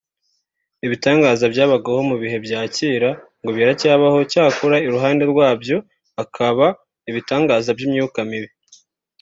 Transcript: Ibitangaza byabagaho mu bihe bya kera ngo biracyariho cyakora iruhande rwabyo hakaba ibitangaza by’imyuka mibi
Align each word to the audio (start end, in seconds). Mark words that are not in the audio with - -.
Ibitangaza 0.85 1.45
byabagaho 1.53 1.99
mu 2.09 2.15
bihe 2.21 2.37
bya 2.45 2.61
kera 2.75 3.09
ngo 3.41 3.49
biracyariho 3.57 4.19
cyakora 4.31 4.75
iruhande 4.87 5.23
rwabyo 5.31 5.77
hakaba 6.17 6.65
ibitangaza 7.09 7.69
by’imyuka 7.77 8.19
mibi 8.29 8.49